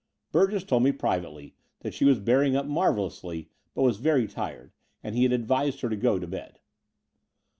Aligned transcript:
Burgess 0.31 0.63
told 0.63 0.81
me 0.81 0.91
privately 0.91 1.53
that 1.81 1.93
she 1.93 2.05
was 2.05 2.19
bearing 2.19 2.55
up 2.55 2.65
marvellously, 2.65 3.51
but 3.75 3.83
was 3.83 3.97
very 3.97 4.25
tired; 4.25 4.71
and 5.03 5.13
he 5.15 5.21
had 5.21 5.31
advised 5.31 5.81
her 5.81 5.89
to 5.89 5.95
go 5.95 6.17
to 6.17 6.25
bed. 6.25 6.57